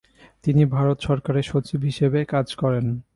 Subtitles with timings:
[0.43, 2.85] তিনি ভারত সরকারের সচিব হিসেবে কাজ করেন।